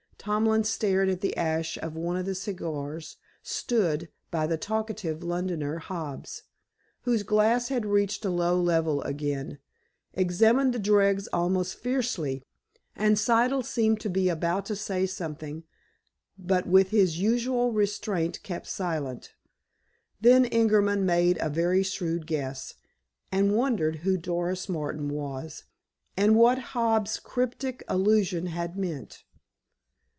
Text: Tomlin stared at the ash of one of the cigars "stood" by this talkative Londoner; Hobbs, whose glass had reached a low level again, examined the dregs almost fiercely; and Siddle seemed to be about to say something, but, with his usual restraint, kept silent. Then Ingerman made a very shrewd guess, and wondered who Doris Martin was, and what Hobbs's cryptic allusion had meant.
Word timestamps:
Tomlin 0.23 0.63
stared 0.63 1.09
at 1.09 1.21
the 1.21 1.35
ash 1.35 1.77
of 1.77 1.95
one 1.95 2.15
of 2.15 2.27
the 2.27 2.35
cigars 2.35 3.17
"stood" 3.41 4.07
by 4.29 4.45
this 4.45 4.59
talkative 4.61 5.23
Londoner; 5.23 5.79
Hobbs, 5.79 6.43
whose 7.05 7.23
glass 7.23 7.69
had 7.69 7.87
reached 7.87 8.23
a 8.23 8.29
low 8.29 8.61
level 8.61 9.01
again, 9.01 9.57
examined 10.13 10.75
the 10.75 10.77
dregs 10.77 11.27
almost 11.33 11.73
fiercely; 11.73 12.43
and 12.95 13.15
Siddle 13.17 13.65
seemed 13.65 13.99
to 14.01 14.11
be 14.11 14.29
about 14.29 14.67
to 14.67 14.75
say 14.75 15.07
something, 15.07 15.63
but, 16.37 16.67
with 16.67 16.91
his 16.91 17.17
usual 17.19 17.71
restraint, 17.73 18.43
kept 18.43 18.67
silent. 18.67 19.33
Then 20.21 20.45
Ingerman 20.45 21.01
made 21.03 21.39
a 21.41 21.49
very 21.49 21.81
shrewd 21.81 22.27
guess, 22.27 22.75
and 23.31 23.55
wondered 23.55 23.95
who 24.05 24.17
Doris 24.17 24.69
Martin 24.69 25.09
was, 25.09 25.63
and 26.15 26.35
what 26.35 26.59
Hobbs's 26.77 27.17
cryptic 27.17 27.83
allusion 27.87 28.45
had 28.45 28.77
meant. 28.77 29.23